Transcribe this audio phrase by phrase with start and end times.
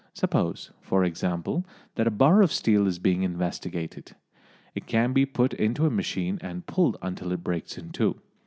[0.15, 1.63] Suppose, for example,
[1.93, 4.15] that a bar of steel is being investigated;
[4.73, 8.19] it can be put into a machine and pulled until it breaks in two.